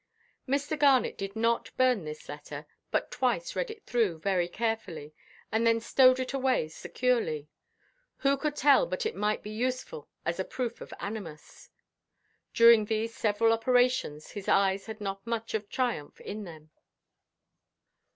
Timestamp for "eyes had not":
14.47-15.27